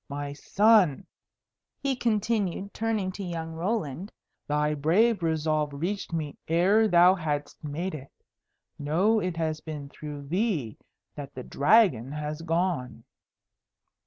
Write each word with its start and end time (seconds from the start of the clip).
My 0.09 0.33
son," 0.33 1.05
he 1.77 1.95
continued, 1.95 2.73
turning 2.73 3.11
to 3.11 3.23
young 3.23 3.53
Roland, 3.53 4.11
"thy 4.47 4.73
brave 4.73 5.21
resolve 5.21 5.71
reached 5.73 6.11
me 6.11 6.35
ere 6.47 6.87
thou 6.87 7.13
hadst 7.13 7.63
made 7.63 7.93
it. 7.93 8.11
Know 8.79 9.19
it 9.19 9.37
has 9.37 9.61
been 9.61 9.89
through 9.89 10.23
thee 10.23 10.79
that 11.13 11.35
the 11.35 11.43
Dragon 11.43 12.13
has 12.13 12.41
gone!" 12.41 13.03